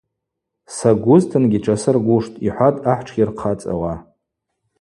[0.75, 3.93] Сагузтынгьи тшасыргуштӏ,– йхӏватӏ ахӏ тшйырхъацӏауа.